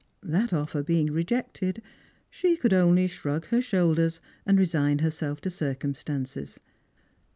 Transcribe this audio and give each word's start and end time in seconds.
That 0.23 0.51
offer 0.51 0.81
being 0.81 1.11
rejected, 1.11 1.79
she 2.31 2.57
could 2.57 2.73
only 2.73 3.05
shrug 3.05 3.45
her 3.49 3.61
shoulders 3.61 4.19
and 4.47 4.57
resign 4.57 4.97
herself 4.97 5.41
to 5.41 5.51
circumstances. 5.51 6.59